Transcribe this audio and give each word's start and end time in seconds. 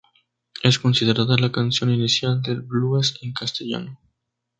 Es 0.63 0.79
considerada 0.79 1.37
la 1.37 1.51
canción 1.51 1.91
inicial 1.91 2.41
del 2.41 2.63
blues 2.63 3.19
en 3.21 3.33
castellano. 3.33 3.99